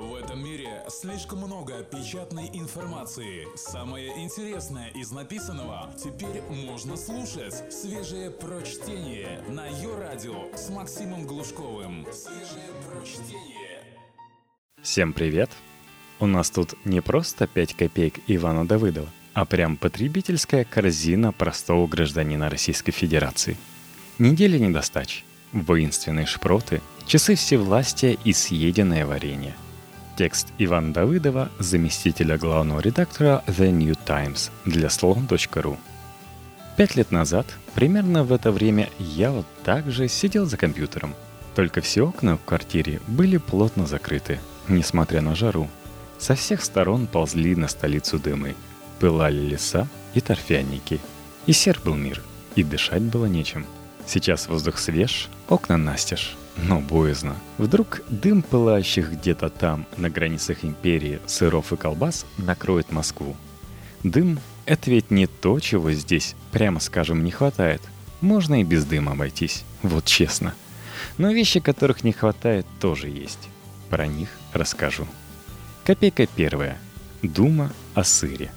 В 0.00 0.14
этом 0.14 0.42
мире 0.42 0.82
слишком 0.88 1.40
много 1.40 1.82
печатной 1.82 2.48
информации. 2.54 3.46
Самое 3.54 4.08
интересное 4.24 4.88
из 4.94 5.10
написанного 5.10 5.90
теперь 6.02 6.40
можно 6.48 6.96
слушать. 6.96 7.70
Свежее 7.70 8.30
прочтение 8.30 9.42
на 9.50 9.66
ее 9.66 9.94
радио 9.98 10.56
с 10.56 10.70
Максимом 10.70 11.26
Глушковым. 11.26 12.06
Свежее 12.14 12.70
прочтение. 12.88 13.84
Всем 14.80 15.12
привет! 15.12 15.50
У 16.18 16.24
нас 16.24 16.50
тут 16.50 16.74
не 16.86 17.02
просто 17.02 17.46
5 17.46 17.74
копеек 17.74 18.20
Ивана 18.26 18.66
Давыдова, 18.66 19.08
а 19.34 19.44
прям 19.44 19.76
потребительская 19.76 20.64
корзина 20.64 21.30
простого 21.30 21.86
гражданина 21.86 22.48
Российской 22.48 22.92
Федерации. 22.92 23.58
Неделя 24.18 24.58
недостач, 24.58 25.26
воинственные 25.52 26.24
шпроты, 26.24 26.80
часы 27.06 27.34
всевластия 27.34 28.16
и 28.24 28.32
съеденное 28.32 29.04
варенье– 29.04 29.54
Текст 30.20 30.48
Ивана 30.58 30.92
Давыдова, 30.92 31.48
заместителя 31.58 32.36
главного 32.36 32.80
редактора 32.80 33.42
The 33.46 33.70
New 33.70 33.96
Times 34.06 34.50
для 34.66 34.90
слон.ру. 34.90 35.78
Пять 36.76 36.94
лет 36.94 37.10
назад, 37.10 37.46
примерно 37.74 38.22
в 38.22 38.30
это 38.30 38.52
время, 38.52 38.90
я 38.98 39.30
вот 39.30 39.46
так 39.64 39.90
же 39.90 40.08
сидел 40.08 40.44
за 40.44 40.58
компьютером. 40.58 41.14
Только 41.54 41.80
все 41.80 42.06
окна 42.06 42.36
в 42.36 42.44
квартире 42.44 43.00
были 43.06 43.38
плотно 43.38 43.86
закрыты, 43.86 44.40
несмотря 44.68 45.22
на 45.22 45.34
жару. 45.34 45.70
Со 46.18 46.34
всех 46.34 46.62
сторон 46.64 47.06
ползли 47.06 47.56
на 47.56 47.68
столицу 47.68 48.18
дымы. 48.18 48.56
Пылали 48.98 49.40
леса 49.40 49.88
и 50.12 50.20
торфяники. 50.20 51.00
И 51.46 51.54
сер 51.54 51.80
был 51.82 51.94
мир, 51.94 52.20
и 52.56 52.62
дышать 52.62 53.04
было 53.04 53.24
нечем. 53.24 53.64
Сейчас 54.06 54.48
воздух 54.48 54.76
свеж, 54.76 55.30
окна 55.48 55.78
настежь 55.78 56.36
но 56.56 56.80
боязно. 56.80 57.36
Вдруг 57.58 58.02
дым 58.08 58.42
пылающих 58.42 59.12
где-то 59.12 59.50
там, 59.50 59.86
на 59.96 60.10
границах 60.10 60.64
империи, 60.64 61.20
сыров 61.26 61.72
и 61.72 61.76
колбас 61.76 62.26
накроет 62.38 62.92
Москву. 62.92 63.36
Дым— 64.02 64.40
это 64.66 64.90
ведь 64.90 65.10
не 65.10 65.26
то, 65.26 65.60
чего 65.60 65.92
здесь, 65.92 66.34
прямо 66.52 66.80
скажем, 66.80 67.24
не 67.24 67.30
хватает. 67.30 67.82
Можно 68.20 68.60
и 68.60 68.64
без 68.64 68.84
дыма 68.84 69.12
обойтись, 69.12 69.64
вот 69.82 70.04
честно. 70.04 70.54
Но 71.18 71.30
вещи, 71.32 71.60
которых 71.60 72.04
не 72.04 72.12
хватает, 72.12 72.66
тоже 72.80 73.08
есть. 73.08 73.48
Про 73.88 74.06
них 74.06 74.28
расскажу. 74.52 75.06
Копейка 75.84 76.26
первая. 76.26 76.78
Дума 77.22 77.72
о 77.94 78.04
сыре. 78.04 78.52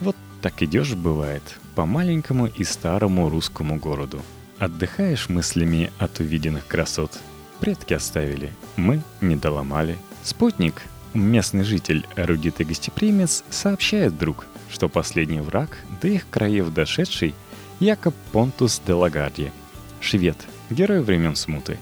Вот 0.00 0.16
так 0.42 0.62
идешь, 0.62 0.94
бывает, 0.94 1.42
по 1.74 1.86
маленькому 1.86 2.46
и 2.46 2.64
старому 2.64 3.28
русскому 3.28 3.76
городу— 3.76 4.22
Отдыхаешь 4.58 5.28
мыслями 5.28 5.92
от 5.98 6.18
увиденных 6.20 6.66
красот. 6.66 7.18
Предки 7.60 7.92
оставили, 7.92 8.50
мы 8.76 9.02
не 9.20 9.36
доломали. 9.36 9.98
Спутник, 10.22 10.82
местный 11.12 11.62
житель, 11.62 12.06
эрудит 12.16 12.60
и 12.60 12.64
гостеприимец, 12.64 13.44
сообщает 13.50 14.14
вдруг, 14.14 14.46
что 14.70 14.88
последний 14.88 15.40
враг, 15.40 15.76
до 16.00 16.08
их 16.08 16.26
краев 16.30 16.72
дошедший, 16.72 17.34
Якоб 17.80 18.14
Понтус 18.32 18.80
де 18.86 18.94
Лагарди, 18.94 19.52
швед, 20.00 20.38
герой 20.70 21.02
времен 21.02 21.36
смуты. 21.36 21.78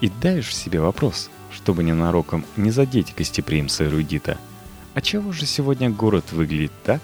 И 0.00 0.08
даешь 0.08 0.54
себе 0.54 0.80
вопрос, 0.80 1.28
чтобы 1.52 1.82
ненароком 1.82 2.44
не 2.56 2.70
задеть 2.70 3.14
гостеприимца 3.16 3.84
эрудита. 3.84 4.38
А 4.94 5.00
чего 5.00 5.32
же 5.32 5.44
сегодня 5.44 5.90
город 5.90 6.30
выглядит 6.30 6.72
так, 6.84 7.00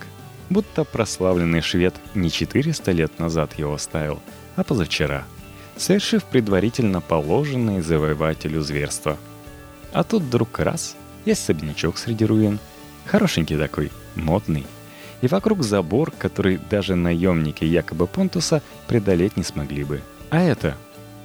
будто 0.48 0.84
прославленный 0.84 1.60
швед 1.60 1.96
не 2.14 2.30
400 2.30 2.92
лет 2.92 3.18
назад 3.18 3.58
его 3.58 3.74
оставил– 3.74 4.20
а 4.56 4.64
позавчера, 4.64 5.24
совершив 5.76 6.24
предварительно 6.24 7.00
положенные 7.00 7.82
завоевателю 7.82 8.60
зверства. 8.62 9.16
А 9.92 10.04
тут 10.04 10.22
вдруг 10.22 10.58
раз, 10.58 10.96
есть 11.24 11.42
особнячок 11.42 11.98
среди 11.98 12.24
руин, 12.24 12.58
хорошенький 13.06 13.56
такой, 13.56 13.90
модный, 14.14 14.66
и 15.20 15.28
вокруг 15.28 15.62
забор, 15.62 16.10
который 16.10 16.58
даже 16.70 16.96
наемники 16.96 17.64
якобы 17.64 18.06
Понтуса 18.06 18.62
преодолеть 18.88 19.36
не 19.36 19.44
смогли 19.44 19.84
бы. 19.84 20.02
А 20.30 20.40
это? 20.40 20.76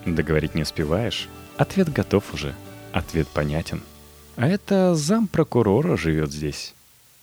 Договорить 0.05 0.55
не 0.55 0.61
успеваешь? 0.61 1.27
Ответ 1.57 1.91
готов 1.91 2.33
уже. 2.33 2.53
Ответ 2.91 3.27
понятен. 3.27 3.81
А 4.35 4.47
это 4.47 4.93
зам 4.93 5.27
прокурора 5.27 5.97
живет 5.97 6.31
здесь. 6.31 6.75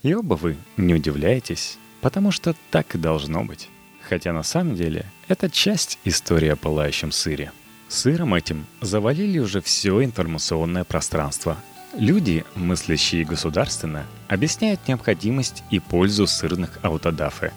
И 0.02 0.12
оба 0.14 0.34
вы 0.34 0.56
не 0.76 0.94
удивляетесь, 0.94 1.78
потому 2.00 2.32
что 2.32 2.54
так 2.70 2.94
и 2.96 2.98
должно 2.98 3.44
быть. 3.44 3.68
Хотя 4.08 4.32
на 4.32 4.42
самом 4.42 4.74
деле 4.74 5.06
это 5.28 5.48
часть 5.48 5.98
истории 6.04 6.48
о 6.48 6.56
пылающем 6.56 7.10
сыре. 7.10 7.52
Сыром 7.88 8.34
этим 8.34 8.66
завалили 8.80 9.38
уже 9.38 9.60
все 9.60 10.04
информационное 10.04 10.84
пространство. 10.84 11.56
Люди, 11.96 12.44
мыслящие 12.56 13.24
государственно, 13.24 14.04
объясняют 14.28 14.80
необходимость 14.88 15.62
и 15.70 15.78
пользу 15.78 16.26
сырных 16.26 16.78
аутодафе. 16.82 17.52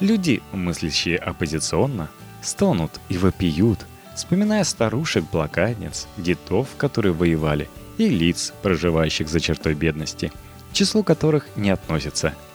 Люди, 0.00 0.42
мыслящие 0.52 1.18
оппозиционно, 1.18 2.08
стонут 2.42 3.00
и 3.08 3.16
вопиют, 3.16 3.86
вспоминая 4.14 4.64
старушек-блокадниц, 4.64 6.08
детов, 6.16 6.68
которые 6.76 7.12
воевали, 7.12 7.68
и 7.96 8.08
лиц, 8.08 8.52
проживающих 8.62 9.28
за 9.28 9.40
чертой 9.40 9.74
бедности, 9.74 10.32
к 10.70 10.74
числу 10.74 11.02
которых 11.02 11.46
не 11.56 11.70
относятся– 11.70 12.34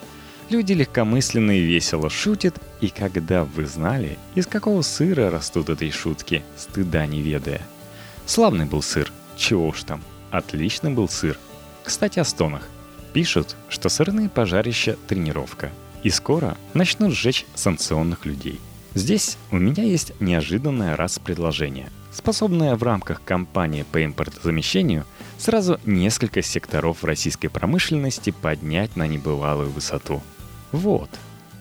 Люди 0.50 0.74
легкомысленно 0.74 1.52
и 1.52 1.62
весело 1.62 2.10
шутят, 2.10 2.62
и 2.82 2.90
когда 2.90 3.46
вы 3.46 3.66
знали, 3.66 4.18
из 4.36 4.48
какого 4.48 4.82
сыра 4.82 5.30
растут 5.30 5.70
этой 5.70 5.92
шутки, 5.92 6.44
стыда 6.58 7.06
не 7.06 7.22
ведая. 7.22 7.62
Славный 8.26 8.66
был 8.66 8.82
сыр, 8.82 9.12
чего 9.38 9.70
уж 9.70 9.84
там, 9.84 10.02
отлично 10.30 10.92
был 10.92 11.08
сыр. 11.08 11.38
Кстати, 11.84 12.20
о 12.20 12.26
стонах. 12.26 12.68
Пишут, 13.14 13.56
что 13.70 13.90
сырные 13.90 14.30
пожарища– 14.30 14.98
тренировка, 15.08 15.72
и 16.04 16.10
скоро 16.10 16.58
начнут 16.74 17.14
сжечь 17.14 17.46
санкционных 17.56 18.26
людей. 18.26 18.60
Здесь 18.94 19.38
у 19.52 19.58
меня 19.58 19.84
есть 19.84 20.14
неожиданное 20.20 20.98
раз 20.98 21.20
предложение, 21.20 21.90
способное 22.12 22.76
в 22.76 22.84
рамках 22.84 23.22
кампании 23.24 23.84
по 23.84 24.04
импортозамещению 24.04 25.06
сразу 25.38 25.80
несколько 25.86 26.42
секторов 26.42 27.04
российской 27.04 27.48
промышленности 27.48 28.32
поднять 28.32 28.96
на 28.96 29.08
небывалую 29.08 29.70
высоту– 29.70 30.22
вот. 30.72 31.10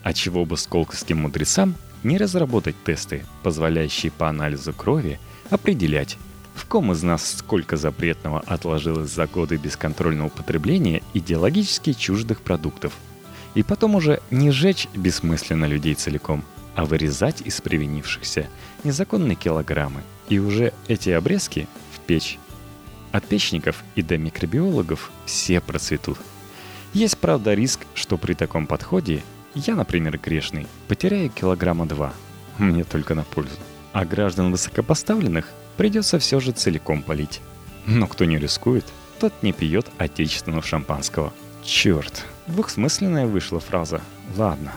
А 0.03 0.13
чего 0.13 0.45
бы 0.45 0.57
сколковским 0.57 1.19
мудрецам 1.19 1.75
не 2.03 2.17
разработать 2.17 2.75
тесты, 2.83 3.25
позволяющие 3.43 4.11
по 4.11 4.29
анализу 4.29 4.73
крови 4.73 5.19
определять, 5.49 6.17
в 6.55 6.65
ком 6.65 6.91
из 6.91 7.03
нас 7.03 7.37
сколько 7.37 7.77
запретного 7.77 8.39
отложилось 8.39 9.11
за 9.11 9.27
годы 9.27 9.57
бесконтрольного 9.57 10.27
употребления 10.27 11.03
идеологически 11.13 11.93
чуждых 11.93 12.41
продуктов. 12.41 12.93
И 13.53 13.63
потом 13.63 13.95
уже 13.95 14.21
не 14.31 14.49
сжечь 14.51 14.87
бессмысленно 14.95 15.65
людей 15.65 15.93
целиком, 15.93 16.43
а 16.75 16.85
вырезать 16.85 17.41
из 17.41 17.59
привинившихся 17.61 18.47
незаконные 18.83 19.35
килограммы. 19.35 20.01
И 20.31 20.39
уже 20.39 20.73
эти 20.87 21.11
обрезки 21.11 21.67
в 21.93 21.99
печь. 21.99 22.39
От 23.11 23.27
печников 23.27 23.83
и 23.95 24.01
до 24.01 24.17
микробиологов 24.17 25.11
все 25.25 25.61
процветут– 25.61 26.17
есть, 26.93 27.17
правда, 27.17 27.53
риск, 27.53 27.85
что 27.93 28.17
при 28.17 28.33
таком 28.33 28.67
подходе 28.67 29.23
я, 29.55 29.75
например, 29.75 30.17
грешный, 30.17 30.67
потеряю 30.89 31.29
килограмма 31.29 31.85
два. 31.85 32.13
Мне 32.57 32.83
только 32.83 33.15
на 33.15 33.23
пользу. 33.23 33.55
А 33.93 34.03
граждан 34.03 34.51
высокопоставленных 34.51 35.49
придется 35.77 36.19
все 36.19 36.41
же 36.41 36.51
целиком 36.51 37.01
полить. 37.01 37.39
Но 37.85 38.07
кто 38.07 38.25
не 38.25 38.37
рискует, 38.37 38.85
тот 39.19 39.33
не 39.41 39.53
пьет 39.53 39.87
отечественного 39.97 40.61
шампанского. 40.61 41.31
Черт, 41.63 42.25
двухсмысленная 42.47 43.25
вышла 43.25 43.61
фраза. 43.61 44.01
Ладно. 44.35 44.73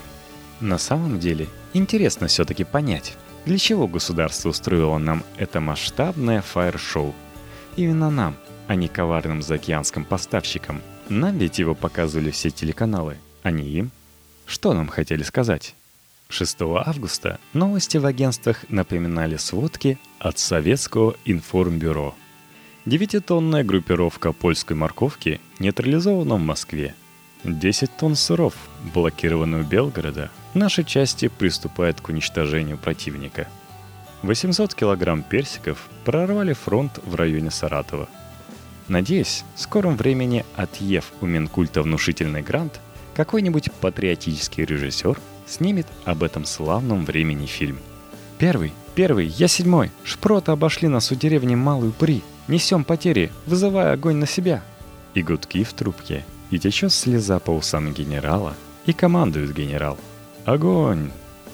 На 0.61 0.79
самом 0.79 1.19
деле, 1.19 1.49
интересно 1.73 2.29
все-таки 2.29 2.63
понять, 2.63 3.17
для 3.47 3.59
чего 3.59 3.87
государство 3.87 4.51
устроило 4.51 4.99
нам 4.99 5.23
это 5.37 5.61
масштабное 5.61 6.43
фаер-шоу. 6.43 7.15
Именно 7.77 8.11
нам, 8.11 8.37
а 8.69 8.75
не 8.75 8.89
коварным 8.89 9.43
заокеанским 9.43 10.05
поставщикам– 10.05 10.81
нам 11.09 11.37
ведь 11.37 11.59
его 11.59 11.75
показывали 11.75 12.31
все 12.31 12.51
телеканалы, 12.51 13.19
а 13.43 13.51
не 13.51 13.65
им. 13.65 13.91
Что 14.47 14.73
нам 14.73 14.89
хотели 14.89 15.23
сказать? 15.23 15.75
6 16.29 16.57
августа 16.63 17.39
новости 17.53 17.99
в 17.99 18.07
агентствах 18.07 18.65
напоминали 18.71 19.37
сводки 19.37 19.99
от 20.19 20.39
Советского 20.39 21.17
информбюро. 21.27 22.15
Девятитонная 22.87 23.65
группировка 23.65 24.33
польской 24.33 24.77
морковки 24.77 25.41
нейтрализована 25.59 26.37
в 26.37 26.41
Москве. 26.41 26.95
10 27.45 27.97
тонн 27.99 28.17
сыров, 28.17 28.55
блокированы 28.93 29.59
у 29.59 29.63
Белгорода, 29.63 30.31
наши 30.55 30.85
части 30.85 31.29
приступают 31.29 32.01
к 32.01 32.09
уничтожению 32.09 32.79
противника. 32.79 33.49
800 34.23 34.75
килограмм 34.75 35.23
персиков 35.23 35.89
прорвали 36.05 36.53
фронт 36.53 36.99
в 37.05 37.15
районе 37.15 37.51
Саратова– 37.51 38.09
Надеюсь, 38.89 39.45
в 39.55 39.61
скором 39.61 39.97
времени, 39.97 40.45
отъев 40.57 41.13
у 41.21 41.27
Минкульта 41.27 41.83
внушительный 41.83 42.43
грант, 42.43 42.81
какой-нибудь 43.15 43.73
патриотический 43.73 44.65
режиссер 44.65 45.19
снимет 45.47 45.87
об 46.05 46.23
этом 46.23 46.45
славном 46.45 47.05
времени 47.05 47.47
фильм. 47.47 47.79
Первый, 48.39 48.73
первый, 48.95 49.27
я 49.27 49.49
седьмой. 49.49 49.91
Шпроты 50.03 50.53
обошли 50.53 50.89
нас 50.89 51.11
у 51.13 51.15
деревни 51.15 51.55
Малую 51.55 51.93
При. 51.93 52.23
Несем 52.47 52.85
потери, 52.85 53.31
вызывая 53.47 53.93
огонь 53.93 54.17
на 54.17 54.27
себя. 54.27 54.63
и 55.15 55.23
гудки 55.23 55.65
в 55.65 55.73
трубке, 55.73 56.25
и 56.51 56.59
течет 56.59 56.93
слеза 56.93 57.39
по 57.39 57.53
усам 57.53 57.95
генерала, 57.95 58.55
и 58.87 58.93
командует 58.93 59.55
генерал. 59.55 59.99
Огонь! 60.45 61.11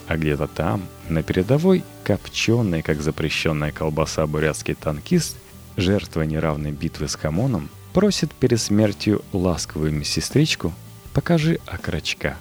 А 0.07 0.17
где-то 0.17 0.47
там, 0.47 0.83
на 1.07 1.23
передовой, 1.23 1.83
копченый, 2.03 2.81
как 2.81 3.01
запрещенная 3.01 3.71
колбаса 3.71 4.27
бурятский 4.27 4.73
танкист, 4.73 5.37
жертва 5.77 6.23
неравной 6.23 6.71
битвы 6.71 7.07
с 7.07 7.15
Хамоном, 7.15 7.69
просит 7.93 8.33
перед 8.33 8.59
смертью 8.59 9.23
ласковую 9.31 9.93
медсестричку 9.93 10.73
«Покажи 11.13 11.59
окорочка». 11.65 12.37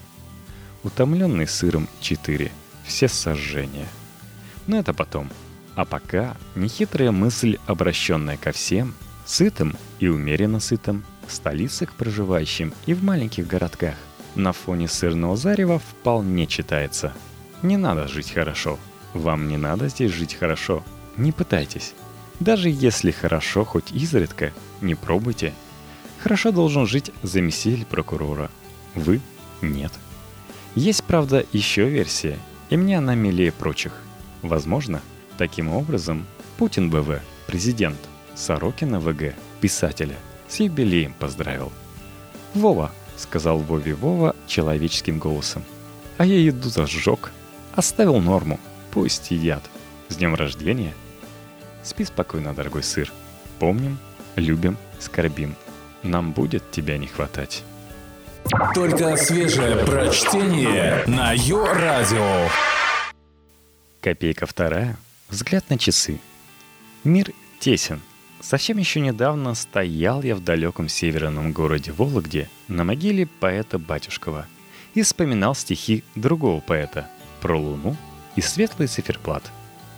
Утомленный 0.82 1.46
сыром 1.46 1.88
4. 2.00 2.50
Все 2.84 3.08
сожжения. 3.08 3.86
Но 4.66 4.78
это 4.78 4.94
потом. 4.94 5.28
А 5.74 5.84
пока 5.84 6.36
нехитрая 6.56 7.12
мысль, 7.12 7.58
обращенная 7.66 8.36
ко 8.36 8.52
всем, 8.52 8.94
сытым 9.26 9.76
и 9.98 10.08
умеренно 10.08 10.58
сытым, 10.58 11.04
в 11.26 11.32
столицах 11.32 11.92
проживающим 11.92 12.72
и 12.86 12.94
в 12.94 13.04
маленьких 13.04 13.46
городках, 13.46 13.94
на 14.34 14.52
фоне 14.52 14.88
сырного 14.88 15.36
зарева 15.36 15.78
вполне 15.78 16.46
читается– 16.46 17.12
не 17.62 17.76
надо 17.76 18.08
жить 18.08 18.32
хорошо. 18.32 18.78
Вам 19.12 19.48
не 19.48 19.58
надо 19.58 19.88
здесь 19.88 20.12
жить 20.12 20.34
хорошо. 20.34 20.82
Не 21.16 21.30
пытайтесь. 21.30 21.94
Даже 22.38 22.70
если 22.70 23.10
хорошо 23.10 23.64
хоть 23.64 23.92
изредка, 23.92 24.52
не 24.80 24.94
пробуйте. 24.94 25.52
Хорошо 26.22 26.52
должен 26.52 26.86
жить 26.86 27.10
заместитель 27.22 27.84
прокурора. 27.84 28.50
Вы– 28.94 29.20
нет. 29.60 29.92
Есть, 30.74 31.04
правда, 31.04 31.44
еще 31.52 31.88
версия, 31.88 32.38
и 32.70 32.76
мне 32.76 32.96
она 32.96 33.14
милее 33.14 33.52
прочих. 33.52 33.92
Возможно, 34.42 35.02
таким 35.36 35.68
образом 35.68 36.26
Путин 36.56 36.88
БВ, 36.88 37.20
президент, 37.46 37.98
Сорокина 38.34 39.00
ВГ, 39.00 39.34
писателя, 39.60 40.16
с 40.48 40.60
юбилеем 40.60 41.12
поздравил. 41.18 41.72
«Вова»,— 42.54 42.90
сказал 43.20 43.58
Вове 43.58 43.94
Вова 43.94 44.34
человеческим 44.46 45.18
голосом,— 45.18 45.62
«а 46.18 46.24
я 46.24 46.38
еду 46.38 46.68
зажег». 46.68 47.32
Оставил 47.74 48.18
норму. 48.20 48.58
Пусть 48.90 49.30
едят. 49.30 49.62
С 50.08 50.16
днем 50.16 50.34
рождения. 50.34 50.92
Спи 51.82 52.04
спокойно, 52.04 52.52
дорогой 52.52 52.82
сыр. 52.82 53.12
Помним, 53.58 53.98
любим, 54.36 54.76
скорбим. 54.98 55.54
Нам 56.02 56.32
будет 56.32 56.70
тебя 56.70 56.98
не 56.98 57.06
хватать. 57.06 57.62
Только 58.74 59.16
свежее 59.16 59.84
прочтение 59.84 61.04
на 61.06 61.32
Йо-Радио. 61.32 62.48
Копейка 64.00 64.46
вторая. 64.46 64.96
Взгляд 65.28 65.68
на 65.70 65.78
часы. 65.78 66.18
Мир 67.04 67.32
тесен. 67.60 68.00
Совсем 68.40 68.78
еще 68.78 69.00
недавно 69.00 69.54
стоял 69.54 70.22
я 70.22 70.34
в 70.34 70.42
далеком 70.42 70.88
северном 70.88 71.52
городе 71.52 71.92
Вологде 71.92 72.48
на 72.68 72.84
могиле 72.84 73.26
поэта 73.26 73.78
Батюшкова 73.78 74.46
и 74.94 75.02
вспоминал 75.02 75.54
стихи 75.54 76.04
другого 76.14 76.60
поэта– 76.60 77.08
про 77.40 77.58
Луну 77.58 77.96
и 78.36 78.40
светлый 78.40 78.88
циферблат. 78.88 79.50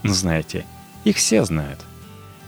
Ну, 0.03 0.13
знаете, 0.13 0.65
их 1.05 1.17
все 1.17 1.45
знают. 1.45 1.81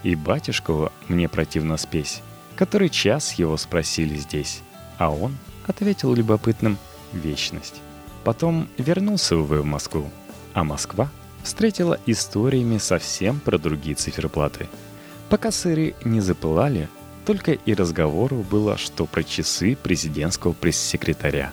И 0.03 0.15
батюшкова 0.15 0.93
мне 1.09 1.29
противно 1.29 1.77
спесь, 1.77 2.23
который 2.57 2.89
час 2.89 3.35
его 3.35 3.57
спросили 3.57 4.17
здесь, 4.17 4.63
а 4.99 5.11
он 5.11 5.37
ответил 5.67 6.15
любопытным 6.15 6.79
«Вечность». 7.13 7.81
Потом 8.23 8.69
вернулся 8.79 9.37
увы 9.37 9.61
в 9.61 9.67
Москву, 9.67 10.11
а 10.55 10.65
Москва 10.65 11.11
встретила 11.43 11.99
историями 12.07 12.79
совсем 12.79 13.39
про 13.41 13.59
другие 13.59 13.97
циферблаты. 13.97 14.69
Пока 15.29 15.51
сыры 15.51 15.95
не 16.05 16.21
запылали, 16.21 16.89
только 17.27 17.53
и 17.53 17.75
разговору 17.75 18.45
было, 18.51 18.77
что 18.77 19.07
про 19.07 19.23
часы 19.23 19.77
президентского 19.77 20.53
пресс-секретаря. 20.53 21.53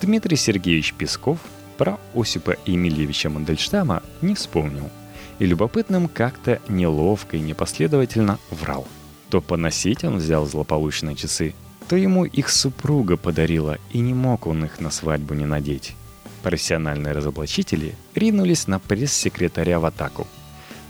Дмитрий 0.00 0.36
Сергеевич 0.36 0.94
Песков– 0.94 1.38
про 1.76 1.98
Осипа 2.14 2.56
Емельевича 2.64 3.28
Мандельштама 3.28 4.02
не 4.22 4.34
вспомнил. 4.34 4.90
И 5.38 5.46
любопытным 5.46 6.08
как-то 6.08 6.60
неловко 6.68 7.36
и 7.36 7.40
непоследовательно 7.40 8.38
врал. 8.50 8.86
То 9.28 9.40
поносить 9.40 10.04
он 10.04 10.16
взял 10.16 10.46
злополучные 10.46 11.14
часы, 11.14 11.54
то 11.88 11.96
ему 11.96 12.24
их 12.24 12.48
супруга 12.48 13.16
подарила, 13.16 13.78
и 13.92 13.98
не 13.98 14.14
мог 14.14 14.46
он 14.46 14.64
их 14.64 14.80
на 14.80 14.90
свадьбу 14.90 15.34
не 15.34 15.44
надеть. 15.44 15.94
Профессиональные 16.42 17.12
разоблачители 17.12 17.94
ринулись 18.14 18.66
на 18.66 18.78
пресс-секретаря 18.78 19.78
в 19.78 19.84
атаку. 19.84 20.26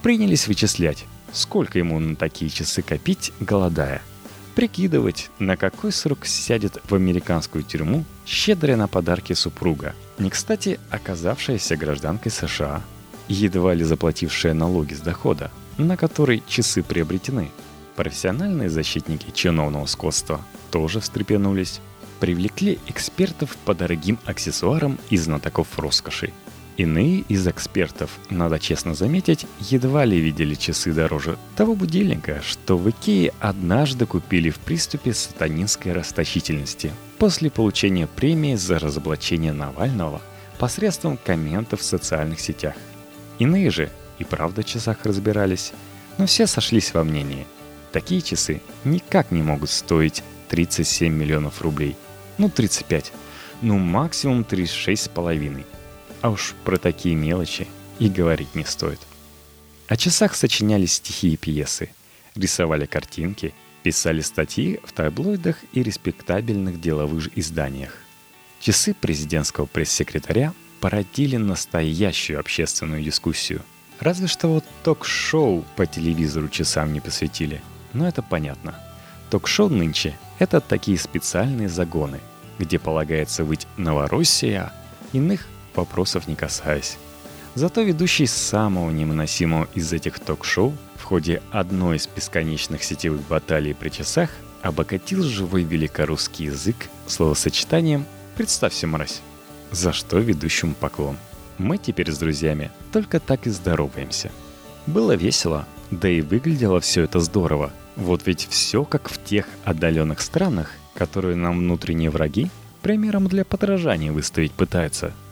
Принялись 0.03 0.47
вычислять, 0.47 1.07
сколько 1.37 1.79
ему 1.79 1.99
на 1.99 2.17
такие 2.17 2.51
часы 2.51 2.83
копить, 2.83 3.33
голодая. 3.41 4.03
Прикидывать, 4.55 5.31
на 5.39 5.57
какой 5.57 5.93
срок 5.93 6.27
сядет 6.27 6.79
в 6.89 6.95
американскую 6.95 7.63
тюрьму, 7.63 8.05
щедрая 8.25 8.77
на 8.77 8.89
подарки 8.89 9.35
супруга– 9.35 9.95
не 10.19 10.31
кстати 10.31 10.81
оказавшаяся 10.91 11.77
гражданкой 11.77 12.33
США, 12.33 12.83
едва 13.29 13.75
ли 13.75 13.85
заплатившая 13.85 14.55
налоги 14.55 14.95
с 14.95 15.01
дохода, 15.01 15.51
на 15.77 15.97
который 15.97 16.43
часы 16.47 16.83
приобретены. 16.83 17.51
Профессиональные 17.97 18.71
защитники 18.71 19.31
чиновного 19.31 19.87
скотства 19.87 20.41
тоже 20.71 21.01
встрепенулись, 21.01 21.81
привлекли 22.21 22.79
экспертов 22.87 23.57
по 23.65 23.75
дорогим 23.75 24.19
аксессуарам 24.25 24.99
и 25.11 25.17
знатоков 25.17 25.79
роскоши. 25.79 26.33
Иные 26.77 27.21
из 27.29 27.49
экспертов, 27.49 28.11
надо 28.29 28.59
честно 28.59 28.95
заметить, 28.95 29.47
едва 29.61 30.05
ли 30.05 30.21
видели 30.21 30.55
часы 30.55 30.93
дороже 30.93 31.39
того 31.57 31.75
будильника, 31.75 32.43
что 32.43 32.77
в 32.77 32.91
Икее 32.91 33.33
однажды 33.41 34.05
купили 34.05 34.51
в 34.51 34.59
приступе 34.59 35.15
сатанинской 35.15 35.93
расточительности 35.93 36.93
после 37.19 37.51
получения 37.51 38.07
премии 38.07 38.57
за 38.57 38.79
разоблачение 38.79 39.55
Навального 39.55 40.21
посредством 40.59 41.17
комментов 41.17 41.81
в 41.81 41.85
социальных 41.85 42.41
сетях. 42.41 42.75
Иные 43.39 43.71
же 43.71 43.91
и 44.19 44.25
правда 44.25 44.61
в 44.61 44.67
часах 44.67 44.99
разбирались, 45.05 45.73
но 46.19 46.27
все 46.27 46.47
сошлись 46.47 46.93
во 46.93 47.05
мнении. 47.05 47.47
Такие 47.91 48.21
часы 48.21 48.61
никак 48.85 49.31
не 49.31 49.43
могут 49.43 49.71
стоить 49.71 50.23
37 50.49 51.11
миллионов 51.11 51.63
рублей. 51.63 51.97
Ну, 52.37 52.51
35. 52.51 53.13
Ну, 53.63 53.79
максимум 53.79 54.45
36 54.45 55.05
с 55.05 55.09
половиной. 55.09 55.65
А 56.27 56.31
уж 56.31 56.57
про 56.65 56.77
такие 56.77 57.15
мелочи 57.15 57.69
и 58.01 58.09
говорить 58.09 58.57
не 58.57 58.65
стоит. 58.65 58.99
О 59.87 59.97
часах 59.97 60.35
сочинялись 60.35 60.95
стихи 60.95 61.35
и 61.35 61.37
пьесы, 61.37 61.91
рисовали 62.35 62.85
картинки, 62.85 63.55
писали 63.85 64.23
статьи 64.23 64.81
в 64.83 64.91
таблоидах 64.91 65.59
и 65.73 65.85
респектабельных 65.85 66.81
деловых 66.81 67.39
изданиях. 67.39 67.93
Часы 68.59 68.93
президентского 68.93 69.67
пресс-секретаря 69.67 70.53
породили 70.81 71.37
настоящую 71.37 72.41
общественную 72.41 73.05
дискуссию. 73.05 73.63
Разве 74.01 74.27
что 74.27 74.49
вот 74.49 74.65
ток-шоу 74.83 75.65
по 75.77 75.87
телевизору 75.87 76.49
часам 76.49 76.93
не 76.93 76.99
посвятили. 76.99 77.63
Но 77.93 78.09
это 78.09 78.23
понятно. 78.23 78.75
Ток-шоу 79.31 79.69
нынче— 79.69 80.19
это 80.41 80.61
такие 80.61 80.99
специальные 80.99 81.69
загоны, 81.69 82.19
где 82.59 82.81
полагается 82.81 83.45
быть 83.45 83.69
Новороссия, 83.77 84.73
иных 85.13 85.47
вопросов 85.77 86.27
не 86.27 86.35
касаясь. 86.35 86.99
Зато 87.57 87.81
ведущий 87.81 88.27
самого 88.27 88.91
невыносимого 88.91 89.67
из 89.75 89.91
этих 89.91 90.21
ток-шоу 90.21 90.75
в 90.97 91.05
ходе 91.05 91.41
одной 91.51 91.97
из 91.97 92.07
бесконечных 92.07 92.85
сетевых 92.85 93.23
баталий 93.29 93.75
при 93.75 93.89
часах 93.89 94.29
обогатил 94.61 95.23
живой 95.23 95.63
великорусский 95.63 96.47
язык 96.47 96.77
словосочетанием 97.07 98.05
«Представься, 98.37 98.87
мразь», 98.87 99.23
за 99.71 99.95
что 99.95 100.19
ведущему 100.19 100.75
поклон. 100.75 101.17
Мы 101.57 101.79
теперь 101.79 102.13
с 102.13 102.19
друзьями 102.19 102.71
только 102.93 103.21
так 103.21 103.47
и 103.47 103.51
здороваемся. 103.51 104.31
Было 104.87 105.13
весело, 105.13 105.67
да 105.91 106.11
и 106.11 106.21
выглядело 106.21 106.81
все 106.81 107.05
это 107.05 107.21
здорово. 107.21 107.73
Вот 107.97 108.27
ведь 108.27 108.47
все 108.51 108.85
как 108.85 109.09
в 109.09 109.23
тех 109.25 109.47
отдаленных 109.65 110.21
странах, 110.21 110.73
которые 110.95 111.37
нам 111.37 111.61
внутренние 111.61 112.11
враги 112.11 112.51
примером 112.83 113.29
для 113.29 113.47
подражания 113.47 114.13
выставить 114.13 114.53
пытаются– 114.53 115.15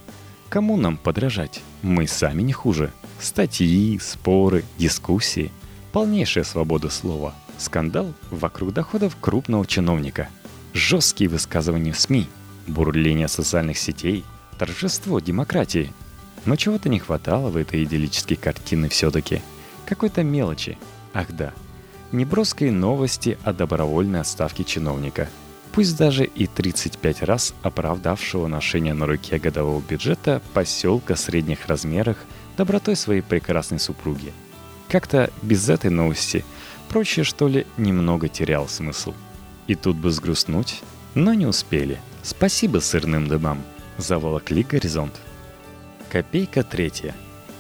Кому 0.55 0.77
нам 0.77 0.97
подражать? 0.99 1.63
Мы 1.83 2.07
сами 2.07 2.41
не 2.41 2.53
хуже. 2.53 2.93
Статьи, 3.19 3.99
споры, 3.99 4.65
дискуссии. 4.79 5.51
Полнейшая 5.91 6.45
свобода 6.45 6.91
слова. 6.91 7.35
Скандал 7.59 8.15
вокруг 8.31 8.73
доходов 8.73 9.17
крупного 9.21 9.67
чиновника. 9.67 10.29
Жесткие 10.73 11.29
высказывания 11.29 11.91
в 11.91 11.99
СМИ. 11.99 12.29
Бурление 12.69 13.27
социальных 13.27 13.79
сетей. 13.79 14.23
Торжество 14.57 15.19
демократии. 15.19 15.93
Но 16.45 16.55
чего-то 16.55 16.89
не 16.89 17.01
хватало 17.01 17.51
в 17.51 17.57
этой 17.57 17.83
идиллической 17.83 18.37
картины 18.37 18.89
все-таки. 18.89 19.43
Какой-то 19.87 20.23
мелочи. 20.23 20.79
Ах 21.15 21.33
да. 21.33 21.53
Неброской 22.13 22.71
новости 22.71 23.39
о 23.43 23.53
добровольной 23.53 24.21
отставке 24.21 24.63
чиновника– 24.63 25.29
пусть 25.75 25.97
даже 25.97 26.25
и 26.25 26.47
35 26.47 27.23
раз 27.25 27.53
оправдавшего 27.63 28.47
ношение 28.47 28.95
на 28.95 29.07
руке 29.07 29.39
годового 29.39 29.83
бюджета 29.83 30.41
поселка 30.53 31.17
средних 31.17 31.67
размерах 31.67 32.17
добротой 32.57 32.95
своей 32.95 33.23
прекрасной 33.23 33.81
супруги. 33.81 34.33
Как-то 34.89 35.31
без 35.43 35.69
этой 35.69 35.91
новости 35.91 36.45
прочее, 36.89 37.25
что 37.25 37.49
ли, 37.49 37.67
немного 37.77 38.29
терял 38.29 38.69
смысл. 38.69 39.15
И 39.67 39.75
тут 39.75 39.97
бы 39.97 40.13
сгрустнуть, 40.13 40.83
но 41.15 41.35
не 41.35 41.47
успели. 41.47 42.01
Спасибо 42.23 42.79
сырным 42.79 43.27
дымам. 43.27 43.61
Заволокли 43.99 44.63
горизонт. 44.63 45.15
Копейка 46.09 46.63
третья. 46.63 47.17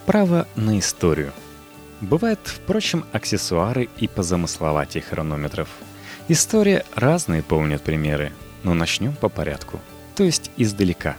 Право 0.07 0.47
на 0.55 0.79
историю. 0.79 1.33
Бывают, 2.01 2.41
впрочем, 2.45 3.05
аксессуары 3.13 3.89
и 3.97 4.07
позамысловатее 4.07 5.03
хронометров. 5.03 5.69
История 6.29 6.85
разные 6.95 7.43
помнят 7.43 7.83
примеры, 7.83 8.33
но 8.63 8.75
начнем 8.75 9.15
по 9.15 9.29
порядку, 9.29 9.81
то 10.17 10.25
есть 10.25 10.51
издалека. 10.57 11.17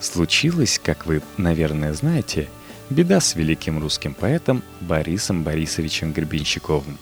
Случилось, 0.00 0.80
как 0.82 1.06
вы, 1.06 1.22
наверное, 1.36 1.92
знаете, 1.92 2.48
беда 2.90 3.20
с 3.20 3.34
великим 3.34 3.80
русским 3.80 4.14
поэтом 4.14 4.62
Борисом 4.80 5.42
Борисовичем 5.42 6.12
Гребенщиковым. 6.12 6.98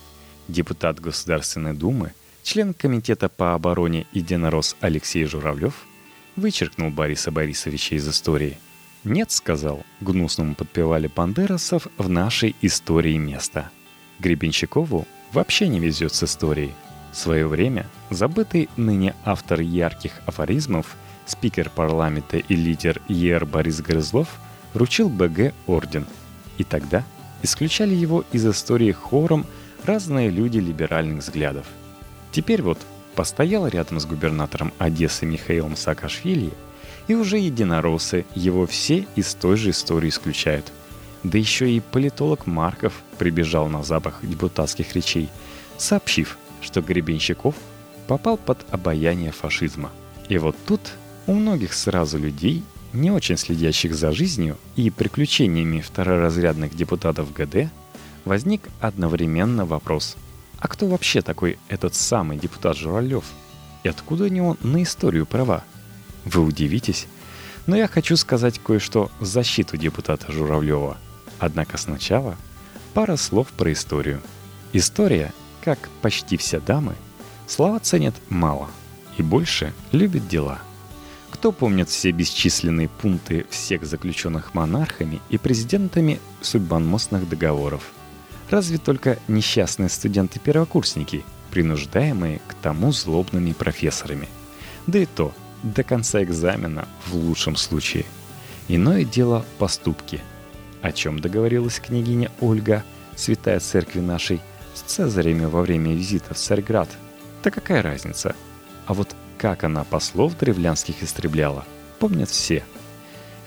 Депутат 0.49 1.01
Государственной 1.01 1.75
Думы, 1.75 2.13
член 2.43 2.75
Комитета 2.75 3.29
по 3.29 3.55
обороне 3.55 4.07
«Единорос» 4.13 4.77
Алексей 4.81 5.25
Журавлев 5.25 5.75
вычеркнул 6.37 6.91
Бориса 6.91 7.31
Борисовича 7.31 7.97
из 7.97 8.09
истории– 8.09 8.59
«Нет»,— 9.05 9.31
сказал, 9.33 9.85
гнусному 10.01 10.55
подпевали 10.55 11.09
бандерасов 11.09 11.89
в 11.99 12.09
нашей 12.09 12.55
истории 12.63 13.17
места. 13.17 13.71
Гребенщикову 14.21 15.09
вообще 15.33 15.67
не 15.69 15.81
везет 15.81 16.15
с 16.15 16.23
историей. 16.23 16.73
В 17.13 17.17
свое 17.17 17.47
время 17.47 17.87
забытый 18.11 18.69
ныне 18.77 19.15
автор 19.25 19.61
ярких 19.61 20.13
афоризмов, 20.27 20.97
спикер 21.27 21.71
парламента 21.71 22.39
и 22.39 22.57
лидер 22.57 23.01
ЕР 23.09 23.47
Борис 23.47 23.81
Грызлов 23.81 24.29
вручил 24.75 25.09
БГ 25.09 25.55
орден. 25.67 26.07
И 26.59 26.65
тогда 26.65 27.05
исключали 27.43 27.95
его 27.95 28.25
из 28.33 28.47
истории 28.47 28.93
хором 28.93 29.47
разные 29.85 30.31
люди 30.31 30.59
либеральных 30.59 31.23
взглядов. 31.23 31.67
Теперь 32.33 32.63
вот 32.63 32.79
постоял 33.15 33.69
рядом 33.69 34.01
с 34.01 34.07
губернатором 34.07 34.73
Одессы 34.79 35.27
Михаилом 35.27 35.77
Саакашвили– 35.77 36.53
и 37.09 37.15
уже 37.15 37.39
единороссы 37.39 38.25
его 38.35 38.67
все 38.67 39.07
из 39.17 39.35
той 39.35 39.57
же 39.57 39.71
истории 39.71 40.09
исключают. 40.09 40.73
Да 41.23 41.39
еще 41.39 41.71
и 41.71 41.81
политолог 41.81 42.47
Марков 42.47 43.03
прибежал 43.19 43.69
на 43.69 43.83
запах 43.83 44.21
депутатских 44.23 44.95
речей, 44.95 45.29
сообщив, 45.79 46.37
что 46.63 46.81
Гребенщиков 46.81 47.55
попал 48.07 48.37
под 48.37 48.65
обаяние 48.71 49.33
фашизма. 49.33 49.91
И 50.29 50.39
вот 50.39 50.57
тут 50.67 50.81
у 51.27 51.35
многих 51.35 51.73
сразу 51.73 52.19
людей, 52.19 52.63
не 52.93 53.11
очень 53.11 53.37
следящих 53.37 53.95
за 53.95 54.13
жизнью 54.13 54.57
и 54.77 54.91
приключениями 54.91 55.81
второразрядных 55.81 56.75
депутатов 56.75 57.33
ГД, 57.33 57.71
возник 58.25 58.63
одновременно 58.81 59.65
вопрос. 59.65 60.17
А 60.59 60.69
кто 60.69 60.87
вообще 60.87 61.23
такой 61.23 61.59
этот 61.69 61.95
самый 61.95 62.39
депутат 62.39 62.77
Журавлев? 62.77 63.25
И 63.83 63.89
откуда 63.89 64.25
у 64.25 64.29
него 64.29 64.57
на 64.63 64.83
историю 64.83 65.27
права? 65.27 65.65
Вы 66.25 66.45
удивитесь, 66.45 67.07
но 67.67 67.77
я 67.77 67.89
хочу 67.89 68.17
сказать 68.17 68.61
кое-что 68.61 69.11
в 69.19 69.25
защиту 69.25 69.77
депутата 69.77 70.31
Журавлева. 70.31 70.99
Однако 71.39 71.79
сначала 71.79 72.37
пара 72.95 73.17
слов 73.17 73.49
про 73.49 73.73
историю. 73.73 74.21
История, 74.73 75.33
как 75.63 75.89
почти 76.01 76.37
все 76.37 76.61
дамы, 76.61 76.95
слова 77.47 77.79
ценят 77.79 78.15
мало 78.29 78.69
и 79.17 79.23
больше 79.23 79.73
любит 79.93 80.29
дела. 80.29 80.61
Кто 81.31 81.53
помнит 81.53 81.89
все 81.89 82.11
бесчисленные 82.11 82.89
пункты 82.89 83.47
всех 83.51 83.85
заключенных 83.85 84.55
монархами 84.55 85.21
и 85.31 85.39
президентами 85.39 86.21
судьбоносных 86.41 87.29
договоров? 87.29 87.93
Разве 88.51 88.79
только 88.79 89.19
несчастные 89.29 89.89
студенты-первокурсники, 89.89 91.25
принуждаемые 91.53 92.41
к 92.49 92.55
тому 92.55 92.93
злобными 92.93 93.53
профессорами. 93.53 94.29
Да 94.87 94.99
и 94.99 95.07
то– 95.07 95.33
до 95.63 95.85
конца 95.85 96.23
экзамена 96.23 96.89
в 97.07 97.15
лучшем 97.15 97.57
случае. 97.57 98.05
Иное 98.69 99.05
дело 99.05 99.45
поступки. 99.59 100.21
О 100.81 100.91
чем 100.91 101.21
договорилась 101.21 101.79
княгиня 101.79 102.33
Ольга, 102.41 102.83
святая 103.15 103.61
церкви 103.61 104.01
нашей, 104.01 104.41
Цезарями 104.87 105.45
во 105.45 105.63
время 105.63 105.95
визита 105.95 106.35
в 106.35 106.39
Царьград? 106.39 106.89
Да 107.43 107.51
какая 107.51 107.83
разница? 107.83 108.35
А 108.87 108.95
вот 108.95 109.15
как 109.39 109.65
она 109.65 109.85
послов 109.85 110.37
древлянских 110.39 111.03
истребляла, 111.03 111.65
помнят 111.99 112.29
все. 112.29 112.63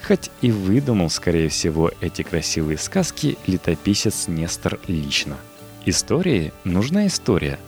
Хоть 0.06 0.30
и 0.42 0.52
выдумал, 0.52 1.10
скорее 1.10 1.50
всего, 1.50 1.92
эти 2.02 2.22
красивые 2.22 2.78
сказки 2.78 3.38
летописец 3.48 4.28
Нестор 4.28 4.80
лично. 4.88 5.38
Истории 5.86 6.52
нужна 6.64 7.08
история, 7.08 7.60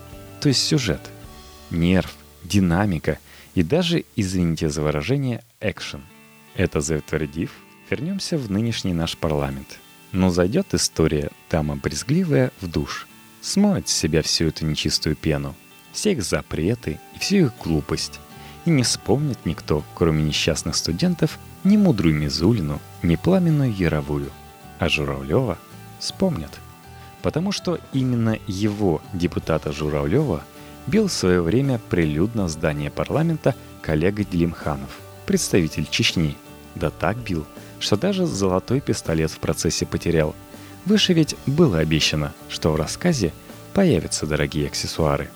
то 0.42 0.50
есть 0.50 0.66
сюжет. 0.66 1.02
Нерв, 1.70 2.14
динамика– 2.44 3.20
и 3.58 3.64
даже, 3.64 4.06
извините 4.16 4.70
за 4.70 4.84
выражение, 4.84 5.44
экшен. 5.62 6.04
Это 6.54 6.80
затвердив, 6.80 7.50
вернемся 7.90 8.38
в 8.38 8.52
нынешний 8.52 8.94
наш 8.94 9.18
парламент. 9.18 9.80
Но 10.12 10.30
зайдет 10.30 10.76
история 10.76 11.32
«Дама 11.50 11.76
брезгливая» 11.76 12.52
в 12.62 12.68
душ. 12.68 13.08
Смоет 13.48 13.88
с 13.88 13.94
себя 13.94 14.22
всю 14.24 14.48
эту 14.48 14.66
нечистую 14.66 15.16
пену, 15.16 15.56
все 15.94 16.12
их 16.12 16.22
запреты 16.22 17.00
и 17.16 17.20
всю 17.20 17.46
их 17.46 17.54
глупость. 17.64 18.20
И 18.66 18.70
не 18.70 18.84
вспомнит 18.84 19.40
никто, 19.46 19.86
кроме 19.96 20.22
несчастных 20.22 20.76
студентов, 20.76 21.40
ни 21.64 21.78
мудрую 21.78 22.14
Мизулину, 22.14 22.82
ни 23.04 23.16
пламенную 23.16 23.74
Яровую. 23.74 24.32
А 24.80 24.90
Журавлева 24.90 25.58
вспомнят. 25.98 26.52
Потому 27.22 27.54
что 27.54 27.80
именно 27.94 28.38
его, 28.48 29.02
депутата 29.14 29.72
Журавлева, 29.72 30.44
бил 30.86 31.08
в 31.08 31.14
свое 31.14 31.42
время 31.42 31.80
прилюдно 31.90 32.50
здание 32.50 32.92
парламента 32.92 33.56
коллега 33.82 34.26
Делимханов, 34.26 35.00
представитель 35.26 35.88
Чечни. 35.90 36.36
Да 36.76 36.90
так 36.90 37.16
бил, 37.16 37.46
что 37.80 37.96
даже 37.96 38.26
золотой 38.26 38.82
пистолет 38.82 39.32
в 39.32 39.40
процессе 39.40 39.86
потерял. 39.86 40.36
Выше 40.88 41.12
ведь 41.12 41.36
было 41.46 41.80
обещано, 41.80 42.34
что 42.48 42.72
в 42.72 42.78
рассказе 42.78 43.34
появятся 43.74 44.26
дорогие 44.26 44.68
аксессуары. 44.68 45.30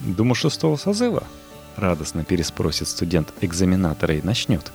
«Думаю, 0.00 0.34
шестого 0.34 0.74
созыва?»— 0.74 1.22
радостно 1.76 2.24
переспросит 2.24 2.88
студент-экзаменатора 2.88 4.16
и 4.16 4.22
начнет, 4.22 4.72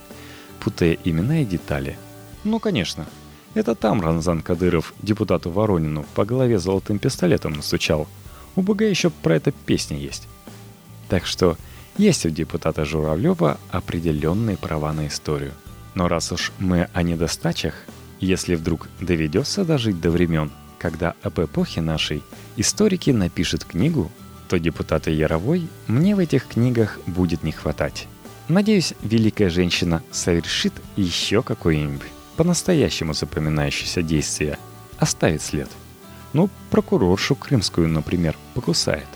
путая 0.62 0.98
имена 1.04 1.42
и 1.42 1.46
детали. 1.46 1.98
«Ну, 2.46 2.62
конечно. 2.62 3.06
Это 3.54 3.76
там 3.76 4.02
Ранзан 4.02 4.42
Кадыров 4.42 4.94
депутату 5.02 5.52
Воронину 5.52 6.06
по 6.16 6.24
голове 6.24 6.58
золотым 6.58 7.00
пистолетом 7.00 7.52
настучал», 7.52 8.08
у 8.56 8.62
БГ 8.62 8.84
еще 8.84 9.10
про 9.10 9.36
это 9.36 9.52
песня 9.52 9.98
есть. 9.98 10.30
Так 11.10 11.26
что 11.26 11.58
есть 11.98 12.26
у 12.26 12.30
депутата 12.30 12.86
Журавлева 12.86 13.60
определенные 13.72 14.56
права 14.56 14.94
на 14.94 15.08
историю. 15.08 15.52
Но 15.96 16.08
раз 16.08 16.32
уж 16.32 16.54
мы 16.60 16.88
о 16.94 17.04
недостачах, 17.04 17.74
если 18.20 18.56
вдруг 18.56 18.88
доведется 19.00 19.66
дожить 19.66 20.00
до 20.02 20.12
времен, 20.12 20.52
когда 20.80 21.16
об 21.24 21.40
эпохе 21.40 21.82
нашей 21.82 22.24
историки 22.56 23.12
напишут 23.12 23.66
книгу, 23.66 24.12
то 24.50 24.58
депутата 24.58 25.12
Яровой 25.12 25.68
мне 25.88 26.16
в 26.16 26.20
этих 26.20 26.48
книгах 26.48 27.00
будет 27.06 27.44
не 27.44 27.52
хватать. 27.52 28.08
Надеюсь, 28.48 28.94
великая 29.02 29.50
женщина 29.50 30.04
совершит 30.12 30.74
еще 30.96 31.44
какое-нибудь 31.44 32.08
по-настоящему 32.38 33.14
запоминающееся 33.14 34.02
действие, 34.02 34.58
оставит 35.00 35.42
след– 35.42 35.70
ну, 36.34 36.50
прокуроршу 36.70 37.36
крымскую, 37.36 37.88
например, 37.88 38.36
покусает. 38.54 39.08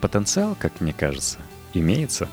Потенциал, 0.00 0.56
как 0.58 0.80
мне 0.80 0.92
кажется, 0.92 1.38
имеется. 1.74 2.28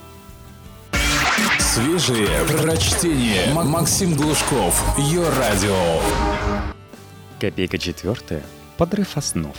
Свежие 1.73 2.27
прочтение. 2.45 3.53
Максим 3.53 4.15
Глушков. 4.15 4.97
Ее 4.97 5.27
радио. 5.29 6.01
Копейка 7.39 7.77
четвертая. 7.77 8.43
Подрыв 8.77 9.17
основ. 9.17 9.55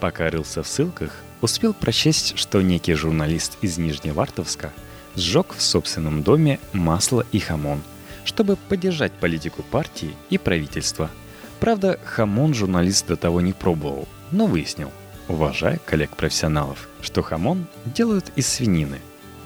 Пока 0.00 0.28
рылся 0.30 0.62
в 0.62 0.68
ссылках, 0.68 1.14
успел 1.40 1.72
прочесть, 1.72 2.38
что 2.38 2.60
некий 2.60 2.94
журналист 2.94 3.56
из 3.62 3.78
Нижневартовска 3.78 4.72
сжег 5.16 5.54
в 5.56 5.62
собственном 5.62 6.22
доме 6.22 6.60
масло 6.72 7.24
и 7.32 7.38
хамон, 7.38 7.82
чтобы 8.24 8.56
поддержать 8.56 9.12
политику 9.12 9.62
партии 9.62 10.14
и 10.28 10.38
правительства– 10.38 11.10
Правда, 11.60 12.00
хамон 12.04 12.54
журналист 12.54 13.06
до 13.06 13.16
того 13.16 13.42
не 13.42 13.52
пробовал, 13.52 14.08
но 14.30 14.46
выяснил, 14.46 14.90
уважая 15.28 15.78
коллег-профессионалов, 15.84 16.88
что 17.02 17.20
хамон 17.20 17.66
делают 17.84 18.32
из 18.34 18.46
свинины. 18.46 18.98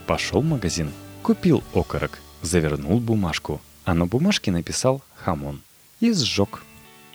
Пошел 0.06 0.40
в 0.40 0.44
магазин, 0.44 0.90
купил 1.24 1.64
окорок, 1.72 2.18
завернул 2.42 3.00
бумажку, 3.00 3.62
а 3.86 3.94
на 3.94 4.04
бумажке 4.04 4.52
написал 4.52 5.02
«хамон» 5.14 5.62
и 6.00 6.12
сжег. 6.12 6.62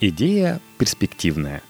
Идея 0.00 0.60
перспективная. 0.78 1.62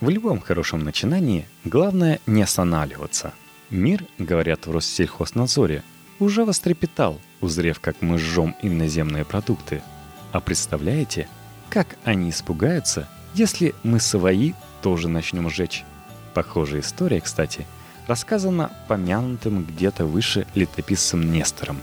В 0.00 0.08
любом 0.08 0.40
хорошем 0.40 0.84
начинании 0.84 1.48
главное 1.64 2.20
не 2.24 2.42
останавливаться. 2.42 3.34
Мир, 3.70 4.04
говорят 4.16 4.68
в 4.68 4.70
Россельхознадзоре, 4.70 5.82
уже 6.20 6.44
вострепетал, 6.44 7.20
узрев, 7.40 7.80
как 7.80 8.00
мы 8.00 8.18
жжем 8.18 8.54
иноземные 8.62 9.24
продукты. 9.24 9.82
А 10.30 10.38
представляете, 10.38 11.28
как 11.68 11.96
они 12.04 12.30
испугаются, 12.30 13.08
если 13.34 13.74
мы 13.82 13.98
свои 13.98 14.52
тоже 14.82 15.08
начнем 15.08 15.50
жечь? 15.50 15.84
Похожая 16.32 16.80
история, 16.80 17.20
кстати, 17.20 17.66
рассказано 18.08 18.72
помянутым 18.88 19.64
где-то 19.64 20.06
выше 20.06 20.46
летописцем 20.54 21.30
Нестором. 21.30 21.78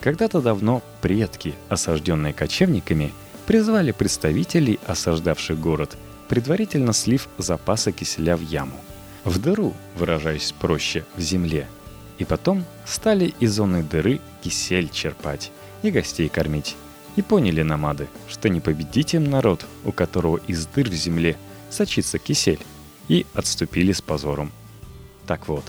Когда-то 0.00 0.42
давно 0.42 0.82
предки, 1.00 1.54
осажденные 1.68 2.32
кочевниками, 2.32 3.12
призвали 3.46 3.92
представителей, 3.92 4.80
осаждавших 4.86 5.58
город, 5.58 5.96
предварительно 6.28 6.92
слив 6.92 7.28
запасы 7.38 7.92
киселя 7.92 8.36
в 8.36 8.42
яму. 8.42 8.76
В 9.24 9.38
дыру, 9.38 9.74
выражаясь 9.96 10.52
проще, 10.52 11.04
в 11.16 11.20
земле. 11.20 11.66
И 12.18 12.24
потом 12.24 12.64
стали 12.86 13.34
из 13.40 13.54
зоны 13.54 13.82
дыры 13.82 14.20
кисель 14.42 14.88
черпать 14.90 15.52
и 15.82 15.90
гостей 15.90 16.28
кормить. 16.28 16.76
И 17.16 17.22
поняли 17.22 17.62
намады, 17.62 18.08
что 18.28 18.48
не 18.48 18.60
победить 18.60 19.14
им 19.14 19.24
народ, 19.24 19.66
у 19.84 19.92
которого 19.92 20.38
из 20.46 20.66
дыр 20.66 20.88
в 20.88 20.94
земле 20.94 21.36
сочится 21.68 22.18
кисель, 22.18 22.60
и 23.08 23.26
отступили 23.34 23.92
с 23.92 24.00
позором. 24.00 24.52
Так 25.30 25.46
вот, 25.46 25.62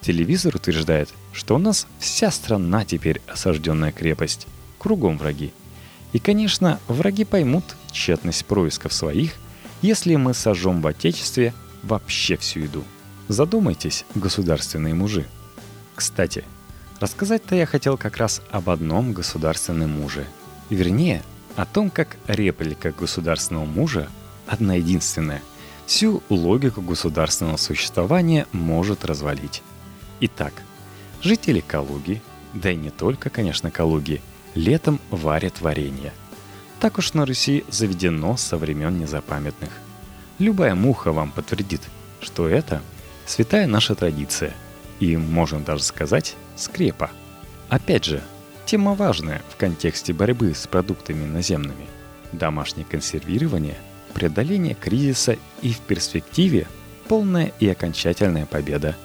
телевизор 0.00 0.54
утверждает, 0.54 1.08
что 1.32 1.56
у 1.56 1.58
нас 1.58 1.88
вся 1.98 2.30
страна 2.30 2.84
теперь 2.84 3.20
осажденная 3.26 3.90
крепость, 3.90 4.46
кругом 4.78 5.18
враги. 5.18 5.52
И, 6.12 6.20
конечно, 6.20 6.78
враги 6.86 7.24
поймут 7.24 7.64
тщетность 7.90 8.46
происков 8.46 8.92
своих, 8.92 9.32
если 9.80 10.14
мы 10.14 10.34
сожжем 10.34 10.80
в 10.80 10.86
Отечестве 10.86 11.52
вообще 11.82 12.36
всю 12.36 12.60
еду. 12.60 12.84
Задумайтесь, 13.26 14.04
государственные 14.14 14.94
мужи. 14.94 15.26
Кстати, 15.96 16.44
рассказать-то 17.00 17.56
я 17.56 17.66
хотел 17.66 17.98
как 17.98 18.18
раз 18.18 18.40
об 18.52 18.70
одном 18.70 19.12
государственном 19.14 19.90
муже– 19.90 20.24
Вернее, 20.70 21.24
о 21.56 21.66
том, 21.66 21.90
как 21.90 22.16
реплика 22.28 22.92
государственного 22.92 23.64
мужа, 23.64 24.08
одна 24.46 24.76
единственная, 24.76 25.42
всю 25.86 26.22
логику 26.28 26.80
государственного 26.80 27.56
существования 27.56 28.46
может 28.52 29.04
развалить. 29.04 29.62
Итак, 30.20 30.52
жители 31.22 31.60
Калуги, 31.60 32.22
да 32.54 32.70
и 32.70 32.76
не 32.76 32.90
только, 32.90 33.30
конечно, 33.30 33.70
Калуги, 33.70 34.20
летом 34.54 35.00
варят 35.10 35.60
варенье. 35.60 36.12
Так 36.80 36.98
уж 36.98 37.14
на 37.14 37.26
Руси 37.26 37.64
заведено 37.68 38.36
со 38.36 38.56
времен 38.56 38.98
незапамятных. 38.98 39.70
Любая 40.38 40.74
муха 40.74 41.12
вам 41.12 41.30
подтвердит, 41.30 41.82
что 42.20 42.48
это 42.48 42.82
святая 43.26 43.66
наша 43.66 43.94
традиция, 43.94 44.54
и, 45.00 45.16
можно 45.16 45.60
даже 45.60 45.82
сказать, 45.82 46.36
скрепа. 46.56 47.10
Опять 47.68 48.04
же, 48.04 48.22
Тема 48.64 48.94
важная 48.94 49.42
в 49.50 49.56
контексте 49.56 50.12
борьбы 50.12 50.54
с 50.54 50.66
продуктами 50.66 51.26
наземными. 51.26 51.86
Домашнее 52.32 52.86
консервирование, 52.86 53.76
преодоление 54.12 54.74
кризиса 54.74 55.36
и 55.62 55.72
в 55.72 55.80
перспективе 55.80 56.66
полная 57.08 57.52
и 57.60 57.68
окончательная 57.68 58.46
победа. 58.46 58.96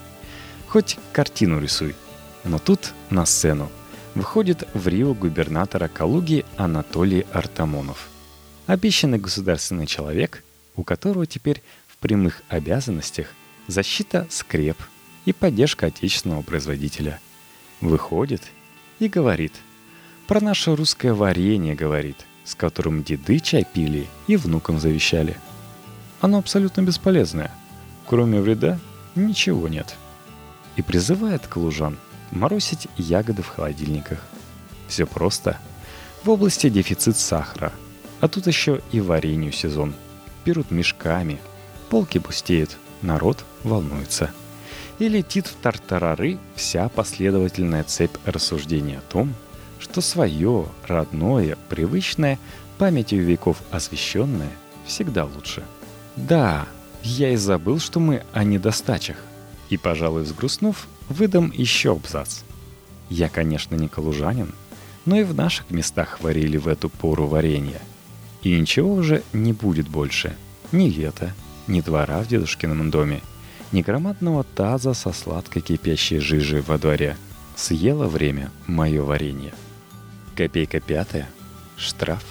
Хоть 0.67 0.97
картину 1.13 1.59
рисуй. 1.59 1.95
Но 2.43 2.59
тут 2.59 2.93
на 3.09 3.25
сцену 3.25 3.69
выходит 4.15 4.67
в 4.73 4.87
Рио 4.87 5.13
губернатора 5.13 5.87
Калуги 5.87 6.45
Анатолий 6.55 7.25
Артамонов. 7.31 8.09
Обещанный 8.65 9.19
государственный 9.19 9.87
человек, 9.87 10.43
у 10.75 10.83
которого 10.83 11.25
теперь 11.25 11.61
в 11.87 11.97
прямых 11.97 12.41
обязанностях 12.49 13.27
защита 13.67 14.27
скреп 14.29 14.77
и 15.25 15.33
поддержка 15.33 15.87
отечественного 15.87 16.41
производителя. 16.41 17.19
Выходит 17.81 18.41
и 18.99 19.07
говорит. 19.07 19.53
Про 20.27 20.41
наше 20.41 20.75
русское 20.75 21.13
варенье 21.13 21.75
говорит, 21.75 22.17
с 22.47 22.55
которым 22.55 23.03
деды 23.03 23.39
чай 23.39 23.65
пили 23.65 24.07
и 24.27 24.37
внукам 24.37 24.79
завещали. 24.79 25.35
Оно 26.21 26.37
абсолютно 26.37 26.81
бесполезное. 26.81 27.51
Кроме 28.07 28.39
вреда 28.39 28.79
ничего 29.15 29.67
нет. 29.67 29.95
И 30.77 30.81
призывает 30.81 31.45
калужан 31.45 31.97
морозить 32.31 32.87
ягоды 32.95 33.41
в 33.41 33.49
холодильниках. 33.49 34.23
Все 34.87 35.05
просто. 35.05 35.59
В 36.23 36.29
области 36.29 36.69
дефицит 36.69 37.17
сахара. 37.17 37.73
А 38.21 38.29
тут 38.29 38.47
еще 38.47 38.81
и 38.93 39.01
варенью 39.01 39.51
сезон. 39.51 39.93
Берут 40.45 40.71
мешками. 40.71 41.39
Полки 41.89 42.17
пустеют. 42.17 42.77
Народ 43.01 43.43
волнуется 43.63 44.31
и 44.99 45.07
летит 45.09 45.47
в 45.47 45.55
тартарары 45.55 46.39
вся 46.55 46.89
последовательная 46.89 47.83
цепь 47.83 48.15
рассуждений 48.25 48.97
о 48.97 49.01
том, 49.01 49.33
что 49.91 50.01
свое, 50.01 50.67
родное, 50.85 51.57
привычное, 51.69 52.37
памятью 52.77 53.23
веков 53.23 53.57
освященное 53.71 54.51
всегда 54.85 55.25
лучше. 55.25 55.63
Да, 56.15 56.67
я 57.03 57.31
и 57.31 57.35
забыл, 57.35 57.79
что 57.79 57.99
мы 57.99 58.23
о 58.33 58.43
недостачах. 58.43 59.17
И, 59.69 59.77
пожалуй, 59.77 60.23
взгрустнув, 60.23 60.87
выдам 61.09 61.51
еще 61.51 61.93
абзац. 61.93 62.41
Я, 63.09 63.29
конечно, 63.29 63.75
не 63.75 63.87
калужанин, 63.87 64.53
но 65.05 65.19
и 65.19 65.23
в 65.23 65.33
наших 65.33 65.71
местах 65.71 66.21
варили 66.21 66.57
в 66.57 66.67
эту 66.67 66.89
пору 66.89 67.25
варенье. 67.25 67.81
И 68.43 68.59
ничего 68.59 68.93
уже 68.93 69.23
не 69.33 69.53
будет 69.53 69.87
больше. 69.87 70.35
Ни 70.71 70.89
лета, 70.89 71.33
ни 71.65 71.81
двора 71.81 72.21
в 72.21 72.27
дедушкином 72.27 72.91
доме– 72.91 73.21
ни 73.71 73.81
громадного 73.81 74.43
таза 74.43 74.93
со 74.93 75.11
сладкой 75.11 75.61
кипящей 75.61 76.19
жижей 76.19 76.61
во 76.61 76.77
дворе. 76.77 77.17
Съело 77.55 78.07
время 78.07 78.51
мое 78.67 79.03
варенье. 79.03 79.53
Копейка 80.37 80.79
пятая. 80.79 81.27
Штраф. 81.77 82.23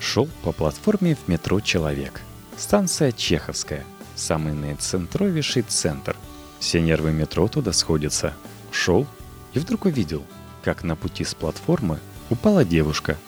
Шел 0.00 0.28
по 0.42 0.52
платформе 0.52 1.14
в 1.14 1.28
метро 1.28 1.60
«Человек». 1.60 2.22
Станция 2.56 3.12
Чеховская. 3.12 3.84
Самый 4.16 4.54
наицентровейший 4.54 5.62
центр. 5.62 6.16
Все 6.58 6.80
нервы 6.80 7.12
метро 7.12 7.46
туда 7.46 7.72
сходятся. 7.72 8.34
Шел 8.72 9.06
и 9.52 9.58
вдруг 9.58 9.84
увидел, 9.84 10.24
как 10.62 10.82
на 10.82 10.96
пути 10.96 11.22
с 11.24 11.34
платформы 11.34 12.00
упала 12.30 12.64
девушка. 12.64 13.18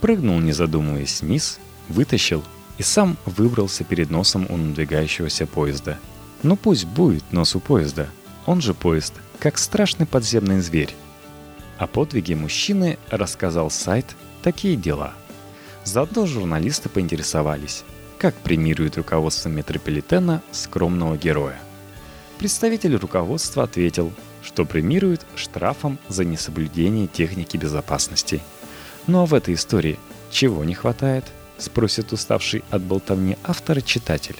Прыгнул, 0.00 0.40
не 0.40 0.52
задумываясь, 0.52 1.22
вниз, 1.22 1.60
вытащил 1.88 2.42
и 2.76 2.82
сам 2.82 3.16
выбрался 3.24 3.84
перед 3.84 4.10
носом 4.10 4.46
у 4.50 4.56
надвигающегося 4.56 5.46
поезда– 5.46 5.98
ну 6.44 6.56
пусть 6.56 6.84
будет 6.84 7.32
нос 7.32 7.56
у 7.56 7.60
поезда. 7.60 8.06
Он 8.44 8.60
же 8.60 8.74
поезд, 8.74 9.14
как 9.38 9.56
страшный 9.56 10.04
подземный 10.04 10.60
зверь. 10.60 10.94
О 11.78 11.86
подвиге 11.86 12.36
мужчины 12.36 12.98
рассказал 13.10 13.70
сайт 13.70 14.06
«Такие 14.42 14.76
дела». 14.76 15.12
Заодно 15.84 16.24
журналисты 16.24 16.88
поинтересовались, 16.88 17.84
как 18.18 18.34
премирует 18.36 18.96
руководство 18.96 19.48
метрополитена 19.48 20.42
скромного 20.52 21.16
героя. 21.16 21.58
Представитель 22.38 22.96
руководства 22.96 23.64
ответил, 23.64 24.12
что 24.42 24.64
премирует 24.64 25.26
штрафом 25.34 25.98
за 26.08 26.24
несоблюдение 26.24 27.06
техники 27.06 27.56
безопасности. 27.56 28.40
Ну 29.06 29.22
а 29.22 29.26
в 29.26 29.34
этой 29.34 29.54
истории 29.54 29.98
чего 30.30 30.64
не 30.64 30.74
хватает? 30.74 31.24
Спросит 31.58 32.12
уставший 32.12 32.64
от 32.70 32.82
болтовни 32.82 33.36
автора 33.42 33.80
читатель. 33.80 34.36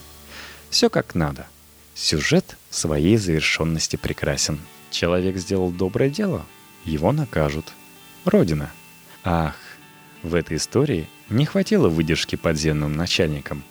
Все 0.71 0.89
как 0.89 1.15
надо. 1.15 1.47
Сюжет 1.95 2.57
своей 2.71 3.17
завершенности 3.17 3.97
прекрасен. 3.97 4.59
Человек 4.91 5.37
сделал 5.37 5.71
доброе 5.71 6.11
дело, 6.11 6.45
его 6.85 7.13
накажут. 7.13 7.73
Родина. 8.25 8.71
Ах, 9.25 9.57
в 10.23 10.35
этой 10.35 10.57
истории 10.57 11.09
не 11.29 11.47
хватило 11.47 11.89
выдержки 11.89 12.37
подземным 12.37 12.93
начальникам. 12.93 13.63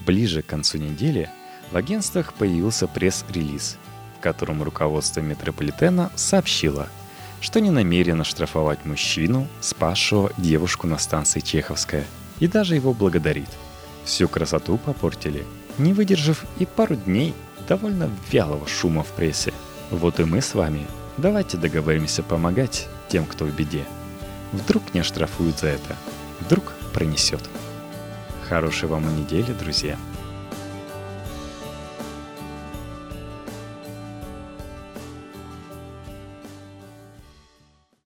Ближе 0.00 0.42
к 0.42 0.46
концу 0.46 0.78
недели 0.78 1.30
в 1.70 1.76
агентствах 1.76 2.34
появился 2.34 2.86
пресс-релиз, 2.86 3.78
в 4.18 4.20
котором 4.20 4.62
руководство 4.62 5.20
метрополитена 5.20 6.10
сообщило, 6.16 6.88
что 7.40 7.60
не 7.60 7.70
намерено 7.70 8.24
штрафовать 8.24 8.84
мужчину, 8.84 9.48
спасшего 9.60 10.32
девушку 10.36 10.86
на 10.86 10.98
станции 10.98 11.40
Чеховская, 11.40 12.04
и 12.40 12.46
даже 12.46 12.74
его 12.74 12.92
благодарит. 12.92 13.48
Всю 14.04 14.28
красоту 14.28 14.78
попортили, 14.78 15.44
не 15.78 15.92
выдержав 15.92 16.44
и 16.58 16.66
пару 16.66 16.96
дней 16.96 17.34
довольно 17.68 18.10
вялого 18.30 18.66
шума 18.66 19.02
в 19.02 19.08
прессе. 19.12 19.52
Вот 19.90 20.20
и 20.20 20.24
мы 20.24 20.40
с 20.40 20.54
вами. 20.54 20.86
Давайте 21.18 21.58
договоримся 21.58 22.22
помогать 22.22 22.88
тем, 23.08 23.26
кто 23.26 23.44
в 23.44 23.54
беде. 23.54 23.84
Вдруг 24.52 24.94
не 24.94 25.00
оштрафуют 25.00 25.58
за 25.58 25.68
это. 25.68 25.96
Вдруг 26.40 26.72
пронесет. 26.92 27.40
Хорошей 28.48 28.88
вам 28.88 29.16
недели, 29.16 29.52
друзья. 29.52 29.96